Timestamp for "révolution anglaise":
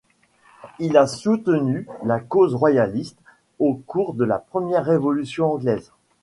4.85-5.91